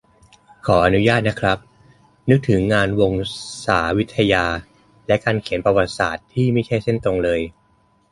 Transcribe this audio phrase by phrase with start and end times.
[0.65, 1.57] ขออนุญาตนะครับ
[2.29, 3.11] นึกถึงงานวง
[3.65, 4.45] ศาวิทยา
[5.07, 7.41] และการเขียนประวัติศาสตร์ที่ไม่ใช่เส้นตรงเลย